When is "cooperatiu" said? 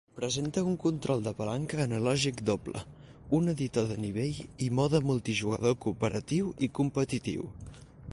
5.85-6.49